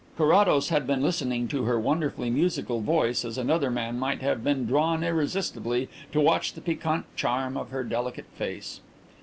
Carrados 0.17 0.69
had 0.69 0.87
been 0.87 1.03
listening 1.03 1.47
to 1.49 1.65
her 1.65 1.79
wonderfully 1.79 2.31
musical 2.31 2.79
voice 2.81 3.23
as 3.23 3.37
another 3.37 3.69
man 3.69 3.99
might 3.99 4.19
have 4.23 4.43
been 4.43 4.65
drawn 4.65 5.03
irresistibly 5.03 5.89
to 6.11 6.19
watch 6.19 6.53
the 6.53 6.61
piquant 6.61 7.05
charm 7.15 7.55
of 7.55 7.69
her 7.69 7.83
delicate 7.83 8.25
face. 8.33 8.81